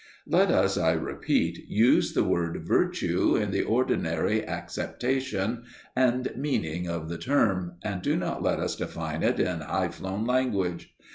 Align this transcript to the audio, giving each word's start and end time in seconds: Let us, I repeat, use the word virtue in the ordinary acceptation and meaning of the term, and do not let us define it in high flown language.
Let 0.25 0.49
us, 0.49 0.79
I 0.79 0.93
repeat, 0.93 1.69
use 1.69 2.13
the 2.13 2.23
word 2.23 2.63
virtue 2.65 3.35
in 3.35 3.51
the 3.51 3.61
ordinary 3.61 4.43
acceptation 4.43 5.61
and 5.95 6.31
meaning 6.35 6.87
of 6.89 7.07
the 7.07 7.19
term, 7.19 7.73
and 7.83 8.01
do 8.01 8.15
not 8.15 8.41
let 8.41 8.59
us 8.59 8.75
define 8.75 9.21
it 9.21 9.39
in 9.39 9.59
high 9.61 9.89
flown 9.89 10.25
language. 10.25 10.95